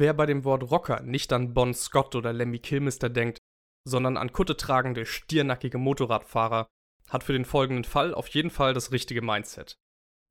[0.00, 3.38] Wer bei dem Wort Rocker nicht an Bon Scott oder Lemmy Kilmister denkt,
[3.84, 6.68] sondern an kuttetragende, stiernackige Motorradfahrer,
[7.08, 9.74] hat für den folgenden Fall auf jeden Fall das richtige Mindset.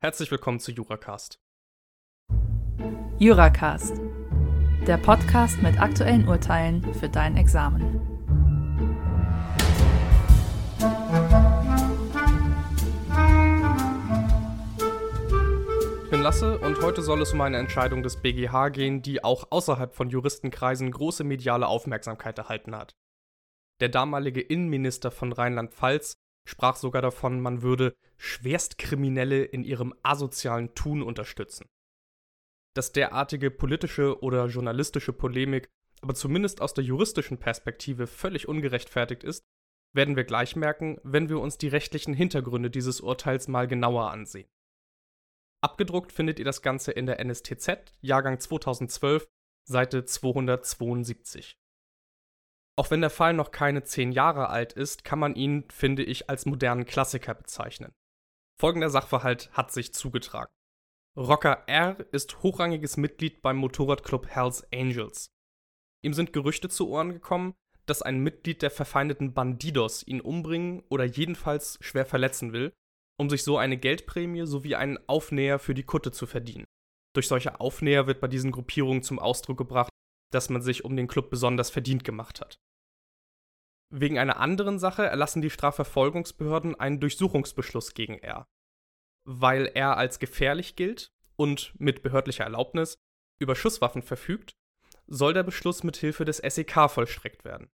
[0.02, 1.38] Herzlich willkommen zu Juracast.
[3.20, 4.00] Juracast,
[4.88, 8.17] der Podcast mit aktuellen Urteilen für dein Examen.
[16.08, 19.52] Ich bin Lasse und heute soll es um eine Entscheidung des BGH gehen, die auch
[19.52, 22.96] außerhalb von Juristenkreisen große mediale Aufmerksamkeit erhalten hat.
[23.82, 26.14] Der damalige Innenminister von Rheinland-Pfalz
[26.48, 31.68] sprach sogar davon, man würde Schwerstkriminelle in ihrem asozialen Tun unterstützen.
[32.74, 35.68] Dass derartige politische oder journalistische Polemik
[36.00, 39.44] aber zumindest aus der juristischen Perspektive völlig ungerechtfertigt ist,
[39.94, 44.48] werden wir gleich merken, wenn wir uns die rechtlichen Hintergründe dieses Urteils mal genauer ansehen.
[45.62, 49.28] Abgedruckt findet ihr das Ganze in der NSTZ, Jahrgang 2012,
[49.68, 51.58] Seite 272.
[52.78, 56.30] Auch wenn der Fall noch keine zehn Jahre alt ist, kann man ihn, finde ich,
[56.30, 57.92] als modernen Klassiker bezeichnen.
[58.60, 60.52] Folgender Sachverhalt hat sich zugetragen.
[61.18, 65.32] Rocker R ist hochrangiges Mitglied beim Motorradclub Hells Angels.
[66.04, 67.56] Ihm sind Gerüchte zu Ohren gekommen,
[67.88, 72.74] dass ein Mitglied der verfeindeten Bandidos ihn umbringen oder jedenfalls schwer verletzen will
[73.18, 76.66] um sich so eine Geldprämie sowie einen Aufnäher für die Kutte zu verdienen.
[77.14, 79.90] Durch solche Aufnäher wird bei diesen Gruppierungen zum Ausdruck gebracht,
[80.32, 82.60] dass man sich um den Club besonders verdient gemacht hat.
[83.90, 88.46] Wegen einer anderen Sache erlassen die Strafverfolgungsbehörden einen Durchsuchungsbeschluss gegen R.
[89.26, 92.98] Weil er als gefährlich gilt und mit behördlicher Erlaubnis
[93.40, 94.56] über Schusswaffen verfügt,
[95.08, 97.70] soll der Beschluss mit Hilfe des SEK vollstreckt werden.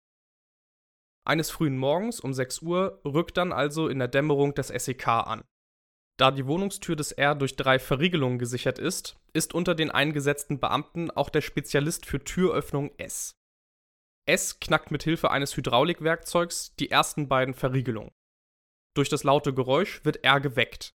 [1.24, 5.44] Eines frühen Morgens um 6 Uhr rückt dann also in der Dämmerung das SEK an.
[6.18, 11.10] Da die Wohnungstür des R durch drei Verriegelungen gesichert ist, ist unter den eingesetzten Beamten
[11.10, 13.36] auch der Spezialist für Türöffnung S.
[14.28, 18.12] S knackt mit Hilfe eines Hydraulikwerkzeugs die ersten beiden Verriegelungen.
[18.96, 20.94] Durch das laute Geräusch wird R geweckt.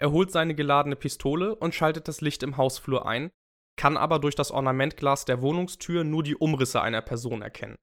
[0.00, 3.30] Er holt seine geladene Pistole und schaltet das Licht im Hausflur ein,
[3.76, 7.76] kann aber durch das Ornamentglas der Wohnungstür nur die Umrisse einer Person erkennen.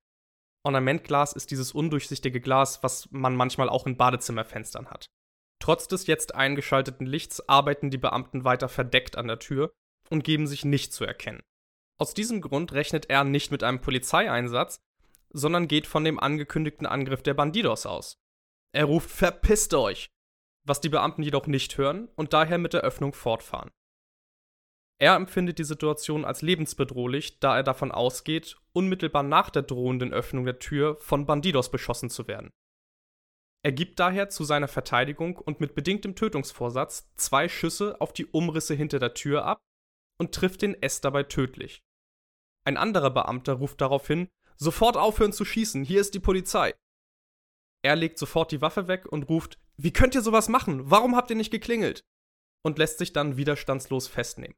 [0.66, 5.06] Ornamentglas ist dieses undurchsichtige Glas, was man manchmal auch in Badezimmerfenstern hat.
[5.62, 9.72] Trotz des jetzt eingeschalteten Lichts arbeiten die Beamten weiter verdeckt an der Tür
[10.10, 11.42] und geben sich nicht zu erkennen.
[11.98, 14.80] Aus diesem Grund rechnet er nicht mit einem Polizeieinsatz,
[15.30, 18.18] sondern geht von dem angekündigten Angriff der Bandidos aus.
[18.74, 20.10] Er ruft Verpisst euch!
[20.68, 23.70] Was die Beamten jedoch nicht hören und daher mit der Öffnung fortfahren.
[25.02, 30.46] Er empfindet die Situation als lebensbedrohlich, da er davon ausgeht, unmittelbar nach der drohenden Öffnung
[30.46, 32.52] der Tür von Bandidos beschossen zu werden.
[33.64, 38.74] Er gibt daher zu seiner Verteidigung und mit bedingtem Tötungsvorsatz zwei Schüsse auf die Umrisse
[38.74, 39.60] hinter der Tür ab
[40.18, 41.84] und trifft den S dabei tödlich.
[42.64, 46.74] Ein anderer Beamter ruft daraufhin: Sofort aufhören zu schießen, hier ist die Polizei.
[47.84, 50.90] Er legt sofort die Waffe weg und ruft: Wie könnt ihr sowas machen?
[50.90, 52.06] Warum habt ihr nicht geklingelt?
[52.66, 54.56] und lässt sich dann widerstandslos festnehmen.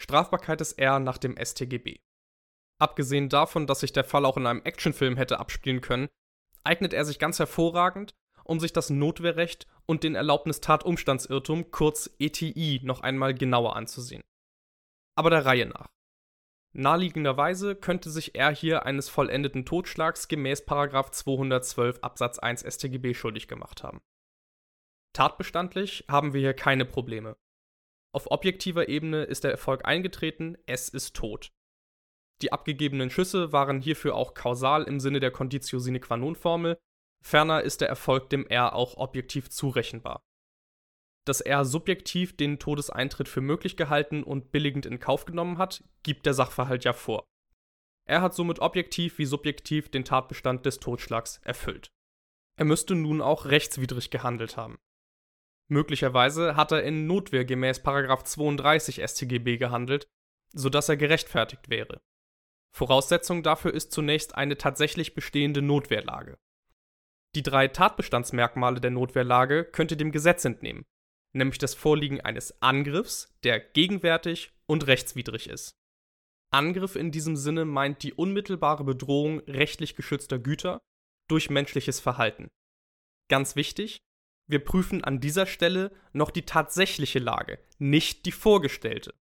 [0.00, 2.00] Strafbarkeit ist eher nach dem StGB.
[2.80, 6.08] Abgesehen davon, dass sich der Fall auch in einem Actionfilm hätte abspielen können,
[6.64, 13.00] eignet er sich ganz hervorragend, um sich das Notwehrrecht und den Erlaubnistatumstandsirrtum, kurz ETI, noch
[13.00, 14.22] einmal genauer anzusehen.
[15.16, 15.90] Aber der Reihe nach.
[16.72, 23.82] Naheliegenderweise könnte sich er hier eines vollendeten Totschlags gemäß 212 Absatz 1 StGB schuldig gemacht
[23.82, 24.00] haben.
[25.12, 27.36] Tatbestandlich haben wir hier keine Probleme.
[28.12, 31.52] Auf objektiver Ebene ist der Erfolg eingetreten, es ist tot.
[32.42, 36.78] Die abgegebenen Schüsse waren hierfür auch kausal im Sinne der Conditio sine qua non Formel,
[37.22, 40.22] ferner ist der Erfolg dem R auch objektiv zurechenbar.
[41.26, 46.24] Dass er subjektiv den Todeseintritt für möglich gehalten und billigend in Kauf genommen hat, gibt
[46.26, 47.26] der Sachverhalt ja vor.
[48.08, 51.92] Er hat somit objektiv wie subjektiv den Tatbestand des Totschlags erfüllt.
[52.56, 54.78] Er müsste nun auch rechtswidrig gehandelt haben.
[55.70, 60.08] Möglicherweise hat er in Notwehr gemäß 32 StGB gehandelt,
[60.52, 62.00] sodass er gerechtfertigt wäre.
[62.72, 66.38] Voraussetzung dafür ist zunächst eine tatsächlich bestehende Notwehrlage.
[67.36, 70.86] Die drei Tatbestandsmerkmale der Notwehrlage könnt ihr dem Gesetz entnehmen,
[71.32, 75.76] nämlich das Vorliegen eines Angriffs, der gegenwärtig und rechtswidrig ist.
[76.52, 80.80] Angriff in diesem Sinne meint die unmittelbare Bedrohung rechtlich geschützter Güter
[81.28, 82.48] durch menschliches Verhalten.
[83.28, 84.02] Ganz wichtig,
[84.50, 89.14] wir prüfen an dieser Stelle noch die tatsächliche Lage, nicht die vorgestellte.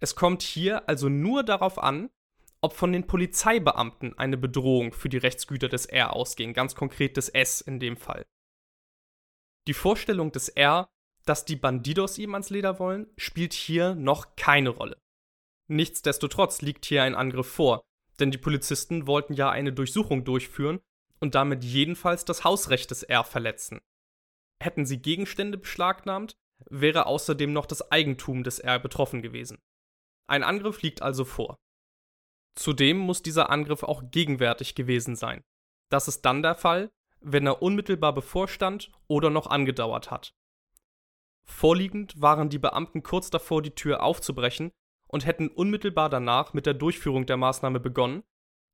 [0.00, 2.10] Es kommt hier also nur darauf an,
[2.62, 7.28] ob von den Polizeibeamten eine Bedrohung für die Rechtsgüter des R ausgehen, ganz konkret des
[7.28, 8.24] S in dem Fall.
[9.68, 10.88] Die Vorstellung des R,
[11.24, 14.96] dass die Bandidos ihm ans Leder wollen, spielt hier noch keine Rolle.
[15.68, 17.82] Nichtsdestotrotz liegt hier ein Angriff vor,
[18.18, 20.80] denn die Polizisten wollten ja eine Durchsuchung durchführen
[21.20, 23.80] und damit jedenfalls das Hausrecht des R verletzen.
[24.62, 26.36] Hätten sie Gegenstände beschlagnahmt,
[26.70, 29.58] wäre außerdem noch das Eigentum des R betroffen gewesen.
[30.28, 31.58] Ein Angriff liegt also vor.
[32.54, 35.42] Zudem muss dieser Angriff auch gegenwärtig gewesen sein.
[35.88, 40.32] Das ist dann der Fall, wenn er unmittelbar bevorstand oder noch angedauert hat.
[41.42, 44.70] Vorliegend waren die Beamten kurz davor, die Tür aufzubrechen
[45.08, 48.22] und hätten unmittelbar danach mit der Durchführung der Maßnahme begonnen,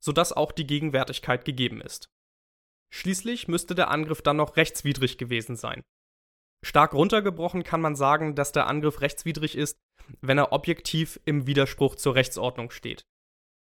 [0.00, 2.10] sodass auch die Gegenwärtigkeit gegeben ist.
[2.90, 5.82] Schließlich müsste der Angriff dann noch rechtswidrig gewesen sein.
[6.64, 9.78] Stark runtergebrochen kann man sagen, dass der Angriff rechtswidrig ist,
[10.20, 13.04] wenn er objektiv im Widerspruch zur Rechtsordnung steht.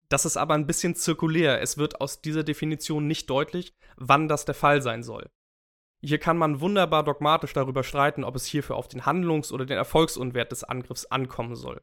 [0.08, 4.44] Das ist aber ein bisschen zirkulär, es wird aus dieser Definition nicht deutlich, wann das
[4.44, 5.28] der Fall sein soll.
[6.00, 9.78] Hier kann man wunderbar dogmatisch darüber streiten, ob es hierfür auf den Handlungs- oder den
[9.78, 11.80] Erfolgsunwert des Angriffs ankommen soll.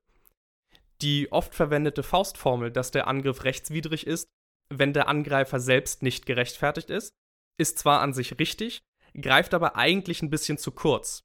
[1.02, 4.30] Die oft verwendete Faustformel, dass der Angriff rechtswidrig ist,
[4.70, 7.14] wenn der Angreifer selbst nicht gerechtfertigt ist,
[7.58, 8.84] ist zwar an sich richtig,
[9.20, 11.24] greift aber eigentlich ein bisschen zu kurz.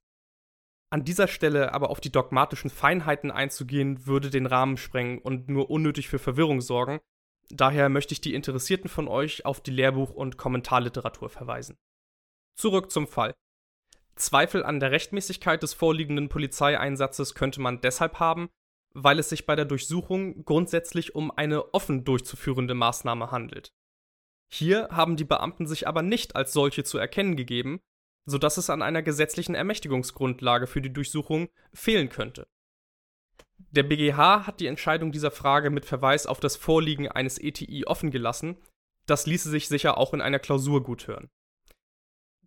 [0.91, 5.69] An dieser Stelle aber auf die dogmatischen Feinheiten einzugehen, würde den Rahmen sprengen und nur
[5.69, 6.99] unnötig für Verwirrung sorgen.
[7.49, 11.77] Daher möchte ich die Interessierten von euch auf die Lehrbuch- und Kommentarliteratur verweisen.
[12.55, 13.35] Zurück zum Fall.
[14.15, 18.49] Zweifel an der Rechtmäßigkeit des vorliegenden Polizeieinsatzes könnte man deshalb haben,
[18.93, 23.71] weil es sich bei der Durchsuchung grundsätzlich um eine offen durchzuführende Maßnahme handelt.
[24.51, 27.81] Hier haben die Beamten sich aber nicht als solche zu erkennen gegeben,
[28.25, 32.47] sodass es an einer gesetzlichen Ermächtigungsgrundlage für die Durchsuchung fehlen könnte.
[33.71, 38.09] Der BGH hat die Entscheidung dieser Frage mit Verweis auf das Vorliegen eines ETI offen
[38.09, 38.57] gelassen,
[39.05, 41.29] das ließe sich sicher auch in einer Klausur gut hören.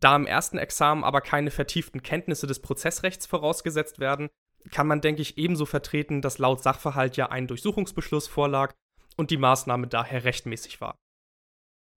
[0.01, 4.31] Da im ersten Examen aber keine vertieften Kenntnisse des Prozessrechts vorausgesetzt werden,
[4.71, 8.75] kann man, denke ich, ebenso vertreten, dass laut Sachverhalt ja ein Durchsuchungsbeschluss vorlag
[9.17, 10.99] und die Maßnahme daher rechtmäßig war.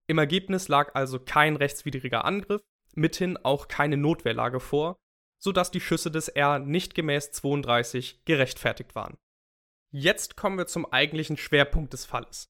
[0.07, 2.61] Im Ergebnis lag also kein rechtswidriger Angriff,
[2.93, 4.97] mithin auch keine Notwehrlage vor,
[5.41, 9.17] sodass die Schüsse des R nicht gemäß 32 gerechtfertigt waren.
[9.91, 12.49] Jetzt kommen wir zum eigentlichen Schwerpunkt des Falles.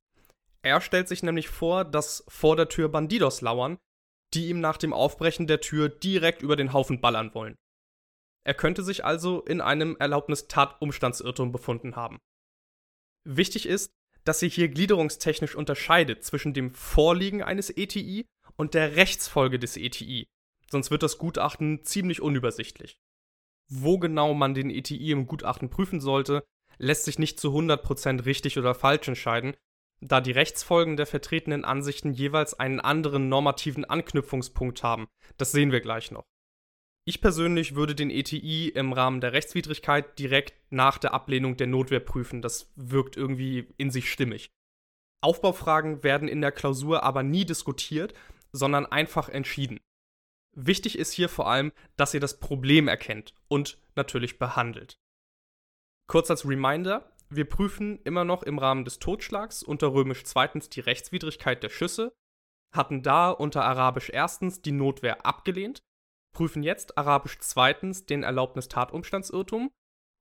[0.61, 3.77] Er stellt sich nämlich vor, dass vor der Tür Bandidos lauern,
[4.33, 7.55] die ihm nach dem Aufbrechen der Tür direkt über den Haufen ballern wollen.
[8.43, 12.19] Er könnte sich also in einem Erlaubnis-Tatumstandsirrtum befunden haben.
[13.23, 13.91] Wichtig ist,
[14.25, 18.25] dass sie hier gliederungstechnisch unterscheidet zwischen dem Vorliegen eines ETI
[18.57, 20.27] und der Rechtsfolge des ETI,
[20.69, 22.97] sonst wird das Gutachten ziemlich unübersichtlich.
[23.69, 26.43] Wo genau man den ETI im Gutachten prüfen sollte,
[26.77, 29.55] lässt sich nicht zu 100% richtig oder falsch entscheiden,
[30.01, 35.07] da die Rechtsfolgen der vertretenen Ansichten jeweils einen anderen normativen Anknüpfungspunkt haben.
[35.37, 36.25] Das sehen wir gleich noch.
[37.07, 41.99] Ich persönlich würde den ETI im Rahmen der Rechtswidrigkeit direkt nach der Ablehnung der Notwehr
[41.99, 42.41] prüfen.
[42.41, 44.49] Das wirkt irgendwie in sich stimmig.
[45.21, 48.15] Aufbaufragen werden in der Klausur aber nie diskutiert,
[48.51, 49.79] sondern einfach entschieden.
[50.55, 54.97] Wichtig ist hier vor allem, dass ihr das Problem erkennt und natürlich behandelt.
[56.07, 60.79] Kurz als Reminder, wir prüfen immer noch im Rahmen des Totschlags unter römisch zweitens die
[60.79, 62.13] Rechtswidrigkeit der Schüsse,
[62.73, 65.83] hatten da unter arabisch erstens die Notwehr abgelehnt
[66.35, 69.71] prüfen jetzt arabisch zweitens den Erlaubnis-Tatumstandsirrtum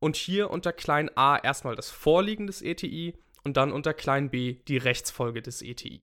[0.00, 4.62] und hier unter klein a erstmal das Vorliegen des ETI und dann unter klein b
[4.66, 6.00] die Rechtsfolge des ETI.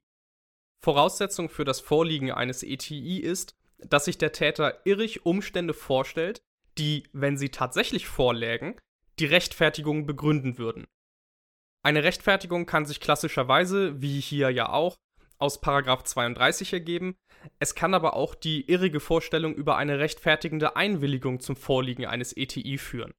[0.83, 6.41] Voraussetzung für das Vorliegen eines ETI ist, dass sich der Täter irrig Umstände vorstellt,
[6.77, 8.79] die, wenn sie tatsächlich vorlägen,
[9.19, 10.86] die Rechtfertigung begründen würden.
[11.83, 14.95] Eine Rechtfertigung kann sich klassischerweise, wie hier ja auch,
[15.39, 17.15] aus 32 ergeben.
[17.60, 22.77] Es kann aber auch die irrige Vorstellung über eine rechtfertigende Einwilligung zum Vorliegen eines ETI
[22.77, 23.13] führen.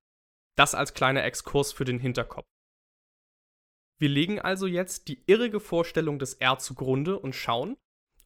[0.56, 2.46] Das als kleiner Exkurs für den Hinterkopf.
[3.98, 7.76] Wir legen also jetzt die irrige Vorstellung des R zugrunde und schauen,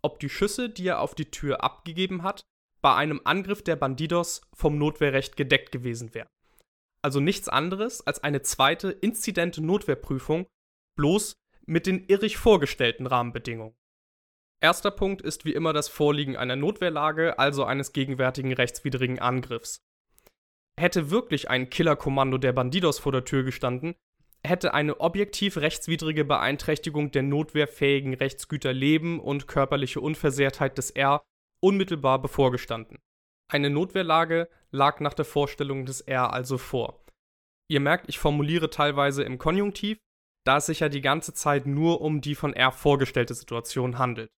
[0.03, 2.43] ob die Schüsse, die er auf die Tür abgegeben hat,
[2.81, 6.29] bei einem Angriff der Bandidos vom Notwehrrecht gedeckt gewesen wären.
[7.03, 10.47] Also nichts anderes als eine zweite inzidente Notwehrprüfung,
[10.97, 11.37] bloß
[11.67, 13.77] mit den irrig vorgestellten Rahmenbedingungen.
[14.61, 19.83] Erster Punkt ist wie immer das Vorliegen einer Notwehrlage, also eines gegenwärtigen rechtswidrigen Angriffs.
[20.79, 23.95] Hätte wirklich ein Killerkommando der Bandidos vor der Tür gestanden,
[24.47, 31.23] hätte eine objektiv rechtswidrige Beeinträchtigung der notwehrfähigen Rechtsgüter Leben und körperliche Unversehrtheit des R
[31.61, 32.99] unmittelbar bevorgestanden.
[33.49, 37.05] Eine Notwehrlage lag nach der Vorstellung des R also vor.
[37.69, 39.99] Ihr merkt, ich formuliere teilweise im Konjunktiv,
[40.45, 44.31] da es sich ja die ganze Zeit nur um die von R vorgestellte Situation handelt.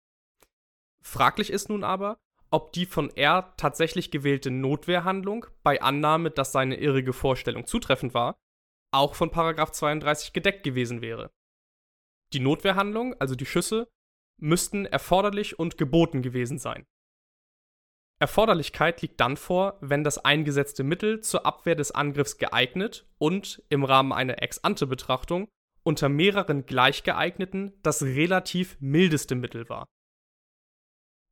[1.03, 2.19] Fraglich ist nun aber,
[2.51, 8.39] ob die von R tatsächlich gewählte Notwehrhandlung, bei Annahme, dass seine irrige Vorstellung zutreffend war,
[8.91, 11.31] auch von 32 gedeckt gewesen wäre.
[12.33, 13.89] Die Notwehrhandlung, also die Schüsse,
[14.41, 16.87] müssten erforderlich und geboten gewesen sein.
[18.21, 23.85] Erforderlichkeit liegt dann vor, wenn das eingesetzte Mittel zur Abwehr des Angriffs geeignet und im
[23.85, 25.49] Rahmen einer Ex-ante-Betrachtung
[25.85, 29.87] unter mehreren gleichgeeigneten das relativ mildeste Mittel war.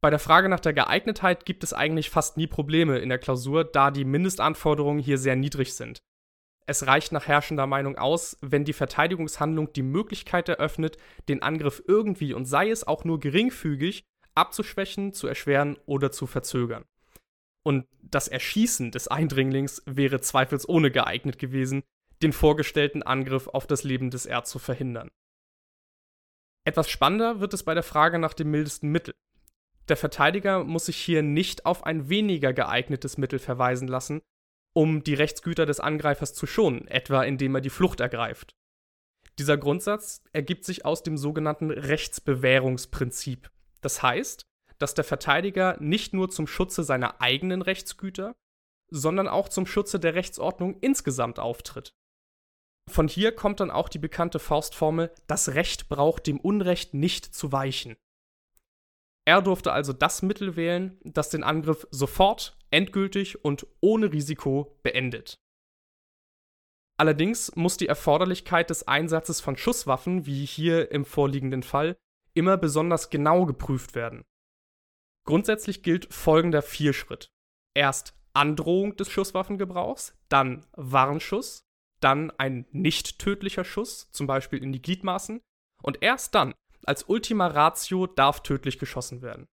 [0.03, 3.65] Bei der Frage nach der Geeignetheit gibt es eigentlich fast nie Probleme in der Klausur,
[3.65, 6.03] da die Mindestanforderungen hier sehr niedrig sind.
[6.67, 10.99] Es reicht nach herrschender Meinung aus, wenn die Verteidigungshandlung die Möglichkeit eröffnet,
[11.29, 16.85] den Angriff irgendwie und sei es auch nur geringfügig abzuschwächen, zu erschweren oder zu verzögern.
[17.62, 21.83] Und das Erschießen des Eindringlings wäre zweifelsohne geeignet gewesen,
[22.23, 25.11] den vorgestellten Angriff auf das Leben des R zu verhindern.
[26.65, 29.15] Etwas spannender wird es bei der Frage nach dem mildesten Mittel.
[29.88, 34.23] Der Verteidiger muss sich hier nicht auf ein weniger geeignetes Mittel verweisen lassen,
[34.75, 38.55] um die Rechtsgüter des Angreifers zu schonen, etwa indem er die Flucht ergreift.
[39.38, 43.50] Dieser Grundsatz ergibt sich aus dem sogenannten Rechtsbewährungsprinzip.
[43.81, 44.47] Das heißt,
[44.78, 48.35] dass der Verteidiger nicht nur zum Schutze seiner eigenen Rechtsgüter,
[48.90, 51.95] sondern auch zum Schutze der Rechtsordnung insgesamt auftritt.
[52.88, 57.50] Von hier kommt dann auch die bekannte Faustformel, das Recht braucht dem Unrecht nicht zu
[57.52, 57.97] weichen.
[59.26, 65.35] Er durfte also das Mittel wählen, das den Angriff sofort, endgültig und ohne Risiko beendet.
[66.99, 71.97] Allerdings muss die Erforderlichkeit des Einsatzes von Schusswaffen, wie hier im vorliegenden Fall,
[72.35, 74.25] immer besonders genau geprüft werden.
[75.26, 77.28] Grundsätzlich gilt folgender Vierschritt.
[77.75, 81.64] Erst Androhung des Schusswaffengebrauchs, dann Warnschuss,
[82.00, 85.40] dann ein nicht tödlicher Schuss, zum Beispiel in die Gliedmaßen,
[85.83, 86.54] und erst dann
[86.85, 89.47] als Ultima Ratio darf tödlich geschossen werden.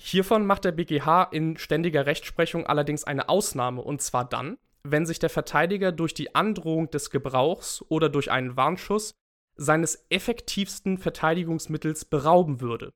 [0.00, 5.18] Hiervon macht der BGH in ständiger Rechtsprechung allerdings eine Ausnahme, und zwar dann, wenn sich
[5.18, 9.14] der Verteidiger durch die Androhung des Gebrauchs oder durch einen Warnschuss
[9.56, 12.92] seines effektivsten Verteidigungsmittels berauben würde.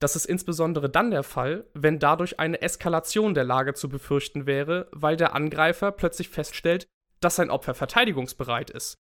[0.00, 4.88] Das ist insbesondere dann der Fall, wenn dadurch eine Eskalation der Lage zu befürchten wäre,
[4.92, 6.86] weil der Angreifer plötzlich feststellt,
[7.20, 8.98] dass sein Opfer verteidigungsbereit ist.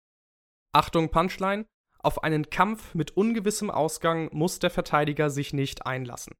[0.72, 1.64] Achtung Punchline,
[2.02, 6.34] auf einen Kampf mit ungewissem Ausgang muss der Verteidiger sich nicht einlassen.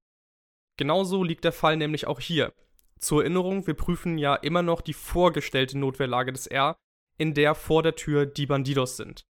[0.76, 2.52] Genauso liegt der Fall nämlich auch hier.
[2.98, 6.76] Zur Erinnerung, wir prüfen ja immer noch die vorgestellte Notwehrlage des R,
[7.18, 9.26] in der vor der Tür die Bandidos sind.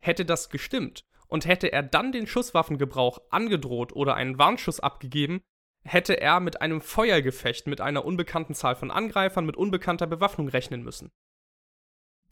[0.00, 5.42] Hätte das gestimmt und hätte er dann den Schusswaffengebrauch angedroht oder einen Warnschuss abgegeben,
[5.84, 10.82] hätte er mit einem Feuergefecht mit einer unbekannten Zahl von Angreifern mit unbekannter Bewaffnung rechnen
[10.82, 11.10] müssen.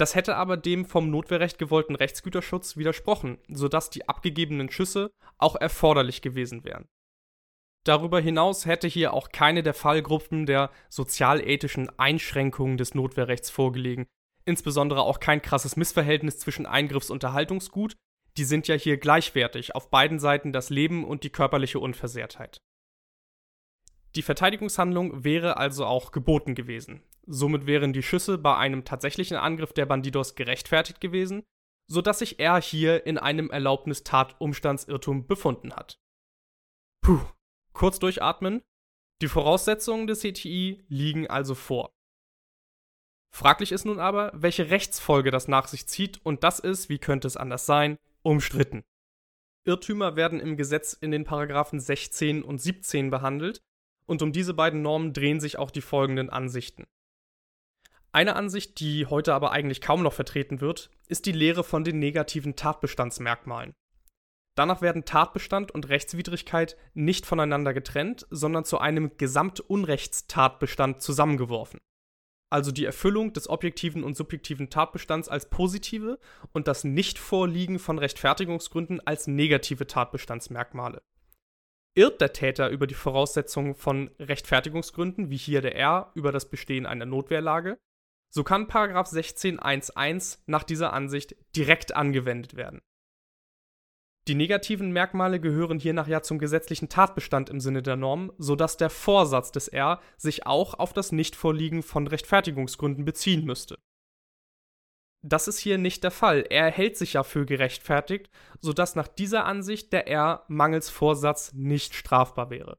[0.03, 6.23] Das hätte aber dem vom Notwehrrecht gewollten Rechtsgüterschutz widersprochen, sodass die abgegebenen Schüsse auch erforderlich
[6.23, 6.89] gewesen wären.
[7.85, 14.07] Darüber hinaus hätte hier auch keine der Fallgruppen der sozialethischen Einschränkungen des Notwehrrechts vorgelegen,
[14.45, 17.95] insbesondere auch kein krasses Missverhältnis zwischen Eingriffs- und Erhaltungsgut,
[18.37, 22.61] die sind ja hier gleichwertig, auf beiden Seiten das Leben und die körperliche Unversehrtheit.
[24.15, 27.03] Die Verteidigungshandlung wäre also auch geboten gewesen.
[27.27, 31.45] Somit wären die Schüsse bei einem tatsächlichen Angriff der Bandidos gerechtfertigt gewesen,
[31.89, 35.99] sodass sich er hier in einem Erlaubnis-Tatumstandsirrtum befunden hat.
[37.03, 37.21] Puh,
[37.73, 38.63] kurz durchatmen.
[39.23, 41.93] Die Voraussetzungen des CTI liegen also vor.
[43.35, 47.27] Fraglich ist nun aber, welche Rechtsfolge das nach sich zieht, und das ist, wie könnte
[47.27, 48.85] es anders sein, umstritten.
[49.65, 53.63] Irrtümer werden im Gesetz in den Paragraphen 16 und 17 behandelt,
[54.07, 56.85] und um diese beiden Normen drehen sich auch die folgenden Ansichten.
[58.13, 61.99] Eine Ansicht, die heute aber eigentlich kaum noch vertreten wird, ist die Lehre von den
[61.99, 63.73] negativen Tatbestandsmerkmalen.
[64.55, 71.81] Danach werden Tatbestand und Rechtswidrigkeit nicht voneinander getrennt, sondern zu einem Gesamtunrechtstatbestand zusammengeworfen.
[72.51, 76.19] Also die Erfüllung des objektiven und subjektiven Tatbestands als positive
[76.53, 81.01] und das Nichtvorliegen von Rechtfertigungsgründen als negative Tatbestandsmerkmale.
[81.95, 86.87] Irrt der Täter über die Voraussetzungen von Rechtfertigungsgründen, wie hier der R über das Bestehen
[86.87, 87.79] einer Notwehrlage,
[88.31, 92.81] so kann 16.1.1 nach dieser Ansicht direkt angewendet werden.
[94.29, 98.89] Die negativen Merkmale gehören hiernach ja zum gesetzlichen Tatbestand im Sinne der Norm, sodass der
[98.89, 103.79] Vorsatz des R sich auch auf das Nichtvorliegen von Rechtfertigungsgründen beziehen müsste.
[105.25, 106.45] Das ist hier nicht der Fall.
[106.51, 108.29] Er hält sich ja für gerechtfertigt,
[108.61, 112.79] sodass nach dieser Ansicht der R mangels Vorsatz nicht strafbar wäre.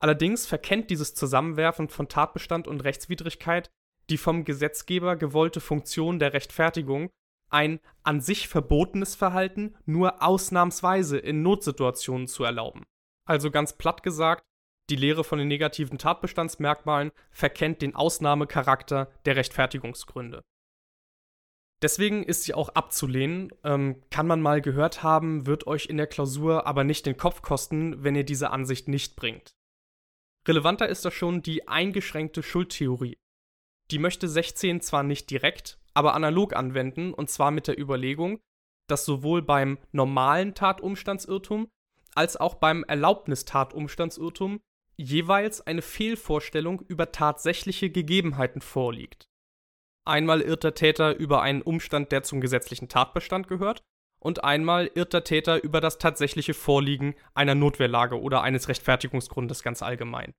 [0.00, 3.70] Allerdings verkennt dieses Zusammenwerfen von Tatbestand und Rechtswidrigkeit
[4.10, 7.10] die vom Gesetzgeber gewollte Funktion der Rechtfertigung,
[7.50, 12.84] ein an sich verbotenes Verhalten nur ausnahmsweise in Notsituationen zu erlauben.
[13.26, 14.42] Also ganz platt gesagt,
[14.90, 20.42] die Lehre von den negativen Tatbestandsmerkmalen verkennt den Ausnahmecharakter der Rechtfertigungsgründe
[21.82, 23.52] Deswegen ist sie auch abzulehnen.
[23.64, 27.42] Ähm, kann man mal gehört haben, wird euch in der Klausur aber nicht den Kopf
[27.42, 29.56] kosten, wenn ihr diese Ansicht nicht bringt.
[30.46, 33.16] Relevanter ist da schon die eingeschränkte Schuldtheorie.
[33.90, 38.40] Die möchte 16 zwar nicht direkt, aber analog anwenden, und zwar mit der Überlegung,
[38.88, 41.68] dass sowohl beim normalen Tatumstandsirrtum
[42.14, 44.60] als auch beim Erlaubnistatumstandsirrtum
[44.96, 49.31] jeweils eine Fehlvorstellung über tatsächliche Gegebenheiten vorliegt.
[50.04, 53.82] Einmal irrt der Täter über einen Umstand, der zum gesetzlichen Tatbestand gehört,
[54.20, 59.82] und einmal irrt der Täter über das tatsächliche Vorliegen einer Notwehrlage oder eines Rechtfertigungsgrundes ganz
[59.82, 60.32] allgemein.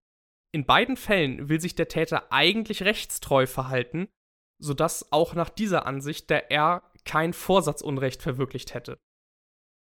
[0.54, 4.08] In beiden Fällen will sich der Täter eigentlich rechtstreu verhalten,
[4.62, 8.98] sodass auch nach dieser Ansicht der R kein Vorsatzunrecht verwirklicht hätte.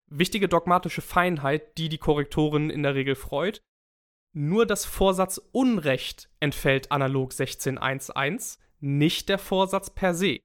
[0.09, 3.63] Wichtige dogmatische Feinheit, die die Korrektorin in der Regel freut,
[4.33, 10.41] nur das Vorsatzunrecht entfällt analog 16.1.1, nicht der Vorsatz per se.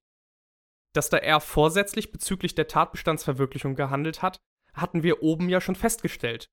[0.94, 4.38] Dass da er vorsätzlich bezüglich der Tatbestandsverwirklichung gehandelt hat,
[4.74, 6.50] hatten wir oben ja schon festgestellt.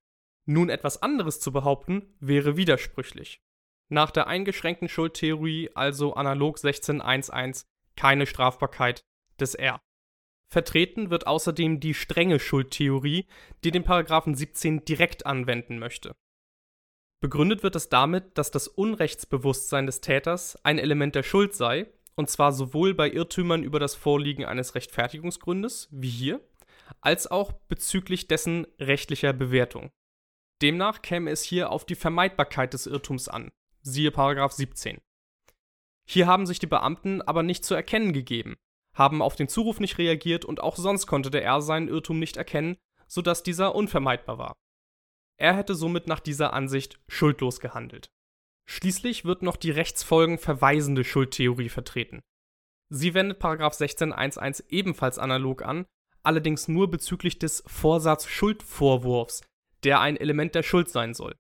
[0.47, 3.41] Nun etwas anderes zu behaupten, wäre widersprüchlich.
[3.89, 9.03] Nach der eingeschränkten Schuldtheorie also analog 16.1.1 keine Strafbarkeit
[9.39, 9.81] des R.
[10.51, 13.27] Vertreten wird außerdem die strenge Schuldtheorie,
[13.65, 16.15] die den Paragraphen 17 direkt anwenden möchte.
[17.23, 21.87] Begründet wird es damit, dass das Unrechtsbewusstsein des Täters ein Element der Schuld sei,
[22.17, 26.41] und zwar sowohl bei Irrtümern über das Vorliegen eines Rechtfertigungsgründes, wie hier,
[27.01, 29.93] als auch bezüglich dessen rechtlicher Bewertung.
[30.63, 33.53] Demnach käme es hier auf die Vermeidbarkeit des Irrtums an,
[33.83, 34.99] siehe 17.
[36.05, 38.57] Hier haben sich die Beamten aber nicht zu erkennen gegeben,
[38.97, 42.37] haben auf den Zuruf nicht reagiert und auch sonst konnte der R seinen Irrtum nicht
[42.37, 44.57] erkennen, sodass dieser unvermeidbar war.
[45.43, 48.13] Er hätte somit nach dieser Ansicht schuldlos gehandelt.
[48.71, 52.21] Schließlich wird noch die Rechtsfolgen verweisende Schuldtheorie vertreten.
[52.91, 55.85] Sie wendet 16.1.1 ebenfalls analog an,
[56.23, 59.43] allerdings nur bezüglich des Vorsatz-Schuldvorwurfs,
[59.83, 61.35] der ein Element der Schuld sein soll.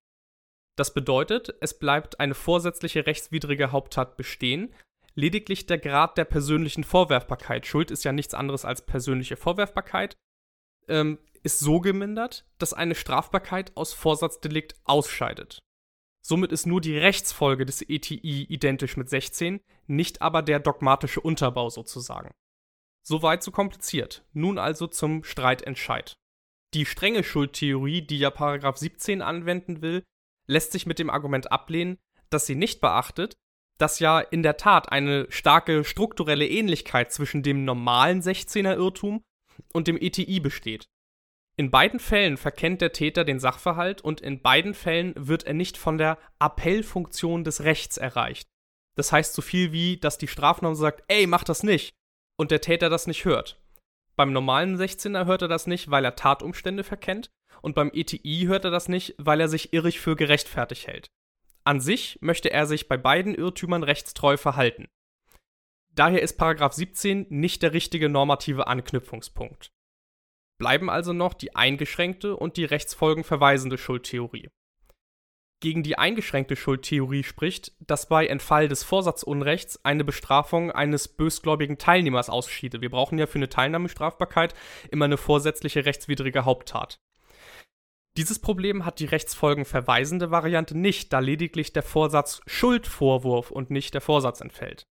[0.77, 4.75] Das bedeutet, es bleibt eine vorsätzliche rechtswidrige Haupttat bestehen,
[5.15, 10.17] lediglich der Grad der persönlichen Vorwerfbarkeit, Schuld ist ja nichts anderes als persönliche Vorwerfbarkeit,
[10.89, 15.59] ähm, ist so gemindert, dass eine Strafbarkeit aus Vorsatzdelikt ausscheidet.
[16.25, 21.69] Somit ist nur die Rechtsfolge des ETI identisch mit 16, nicht aber der dogmatische Unterbau
[21.69, 22.31] sozusagen.
[23.05, 24.25] Soweit so kompliziert.
[24.33, 26.15] Nun also zum Streitentscheid.
[26.75, 30.05] Die strenge Schuldtheorie, die ja Paragraph 17 anwenden will,
[30.47, 31.99] lässt sich mit dem Argument ablehnen,
[32.31, 33.35] dass sie nicht beachtet,
[33.79, 39.23] dass ja in der Tat eine starke strukturelle Ähnlichkeit zwischen dem normalen 16er Irrtum
[39.73, 40.89] und dem ETI besteht.
[41.57, 45.77] In beiden Fällen verkennt der Täter den Sachverhalt und in beiden Fällen wird er nicht
[45.77, 48.49] von der Appellfunktion des Rechts erreicht.
[48.97, 51.95] Das heißt so viel wie, dass die Strafnorm sagt, ey, mach das nicht,
[52.39, 53.61] und der Täter das nicht hört.
[54.17, 57.31] Beim normalen 16er hört er das nicht, weil er Tatumstände verkennt,
[57.61, 61.11] und beim ETI hört er das nicht, weil er sich irrig für gerechtfertigt hält.
[61.65, 64.89] An sich möchte er sich bei beiden Irrtümern rechtstreu verhalten.
[65.95, 69.73] Daher ist 17 nicht der richtige normative Anknüpfungspunkt
[70.63, 74.49] bleiben also noch die eingeschränkte und die rechtsfolgenverweisende Schuldtheorie.
[75.59, 82.31] Gegen die eingeschränkte Schuldtheorie spricht, dass bei Entfall des Vorsatzunrechts eine Bestrafung eines bösgläubigen Teilnehmers
[82.31, 82.81] ausschiede.
[82.81, 84.55] Wir brauchen ja für eine Teilnahmestrafbarkeit
[84.93, 87.01] immer eine vorsätzliche rechtswidrige Haupttat.
[88.17, 94.01] Dieses Problem hat die rechtsfolgenverweisende Variante nicht, da lediglich der Vorsatz Schuldvorwurf und nicht der
[94.01, 94.87] Vorsatz entfällt.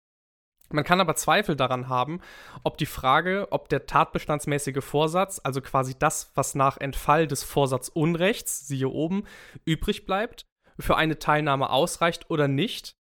[0.70, 2.20] Man kann aber Zweifel daran haben,
[2.62, 8.68] ob die Frage, ob der tatbestandsmäßige Vorsatz, also quasi das, was nach Entfall des Vorsatzunrechts,
[8.68, 9.24] siehe oben,
[9.64, 10.46] übrig bleibt,
[10.78, 12.96] für eine Teilnahme ausreicht oder nicht,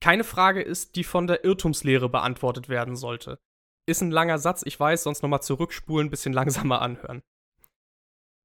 [0.00, 3.38] keine Frage ist, die von der Irrtumslehre beantwortet werden sollte.
[3.86, 7.22] Ist ein langer Satz, ich weiß, sonst nochmal zurückspulen, bisschen langsamer anhören.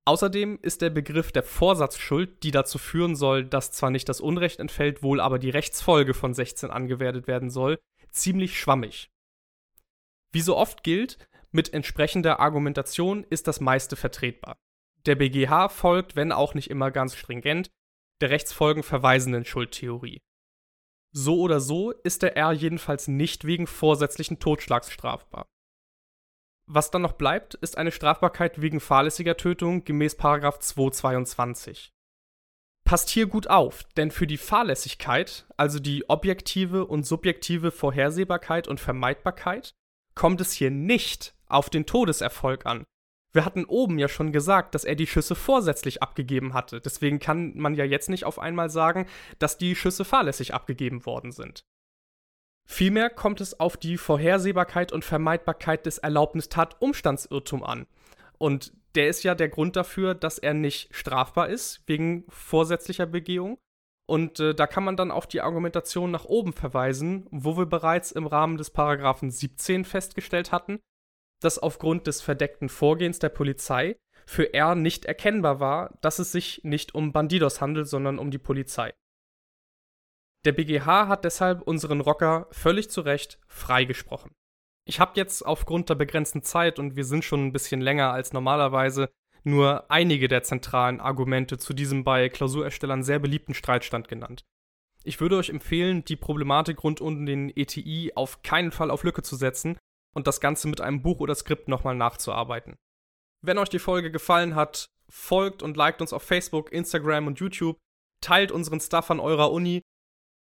[0.06, 4.60] Außerdem ist der Begriff der Vorsatzschuld, die dazu führen soll, dass zwar nicht das Unrecht
[4.60, 7.80] entfällt, wohl aber die Rechtsfolge von 16 angewertet werden soll,
[8.22, 9.10] ziemlich schwammig.
[10.32, 11.18] Wie so oft gilt,
[11.52, 14.58] mit entsprechender Argumentation ist das meiste vertretbar.
[15.06, 17.70] Der BGH folgt, wenn auch nicht immer ganz stringent,
[18.22, 20.22] der rechtsfolgenverweisenden Schuldtheorie.
[21.14, 25.48] So oder so ist der R jedenfalls nicht wegen vorsätzlichen Totschlags strafbar.
[26.70, 31.94] Was dann noch bleibt, ist eine Strafbarkeit wegen fahrlässiger Tötung gemäß 222
[32.88, 38.80] passt hier gut auf, denn für die Fahrlässigkeit, also die objektive und subjektive Vorhersehbarkeit und
[38.80, 39.73] Vermeidbarkeit,
[40.15, 42.86] kommt es hier nicht auf den Todeserfolg an.
[43.34, 47.58] Wir hatten oben ja schon gesagt, dass er die Schüsse vorsätzlich abgegeben hatte, deswegen kann
[47.58, 49.06] man ja jetzt nicht auf einmal sagen,
[49.38, 51.65] dass die Schüsse fahrlässig abgegeben worden sind.
[52.65, 57.86] Vielmehr kommt es auf die Vorhersehbarkeit und Vermeidbarkeit des Erlaubnistatumstandsirrtum an.
[58.38, 63.60] Und der ist ja der Grund dafür, dass er nicht strafbar ist wegen vorsätzlicher Begehung.
[64.10, 68.12] Und äh, da kann man dann auf die Argumentation nach oben verweisen, wo wir bereits
[68.12, 70.80] im Rahmen des Paragraphen 17 festgestellt hatten,
[71.41, 76.62] dass aufgrund des verdeckten Vorgehens der Polizei für R nicht erkennbar war, dass es sich
[76.63, 78.93] nicht um Bandidos handelt, sondern um die Polizei.
[80.45, 84.32] Der BGH hat deshalb unseren Rocker völlig zu Recht freigesprochen.
[84.88, 88.32] Ich habe jetzt aufgrund der begrenzten Zeit und wir sind schon ein bisschen länger als
[88.32, 89.10] normalerweise
[89.43, 94.45] nur einige der zentralen Argumente zu diesem bei Klausurerstellern sehr beliebten Streitstand genannt.
[95.04, 99.23] Ich würde euch empfehlen, die Problematik rund um den ETI auf keinen Fall auf Lücke
[99.23, 99.78] zu setzen
[100.15, 102.78] und das Ganze mit einem Buch oder Skript nochmal nachzuarbeiten.
[103.41, 107.78] Wenn euch die Folge gefallen hat, folgt und liked uns auf Facebook, Instagram und YouTube,
[108.21, 109.82] teilt unseren Stuff an eurer Uni.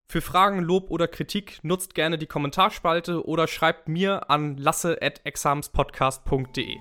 [0.06, 6.76] Für Fragen, Lob oder Kritik nutzt gerne die Kommentarspalte oder schreibt mir an lasse.examenspodcast.de.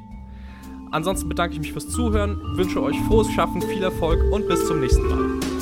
[0.92, 4.80] Ansonsten bedanke ich mich fürs Zuhören, wünsche euch frohes Schaffen, viel Erfolg und bis zum
[4.80, 5.53] nächsten Mal.